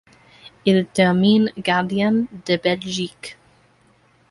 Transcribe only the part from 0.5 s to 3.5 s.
Il termine gardien de Belgique.